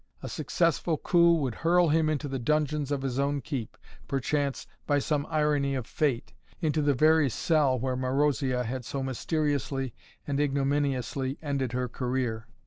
A 0.23 0.27
successful 0.29 0.97
coup 0.97 1.35
would 1.35 1.53
hurl 1.53 1.89
him 1.89 2.09
into 2.09 2.27
the 2.27 2.39
dungeons 2.39 2.91
of 2.91 3.03
his 3.03 3.19
own 3.19 3.39
keep, 3.39 3.77
perchance, 4.07 4.65
by 4.87 4.97
some 4.97 5.27
irony 5.29 5.75
of 5.75 5.85
fate, 5.85 6.33
into 6.59 6.81
the 6.81 6.95
very 6.95 7.29
cell 7.29 7.77
where 7.77 7.95
Marozia 7.95 8.63
had 8.63 8.83
so 8.83 9.03
mysteriously 9.03 9.93
and 10.25 10.39
ignominiously 10.39 11.37
ended 11.43 11.73
her 11.73 11.87
career. 11.87 12.47